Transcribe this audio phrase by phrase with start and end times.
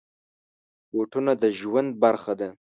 [0.91, 2.49] بوټونه د ژوند برخه ده.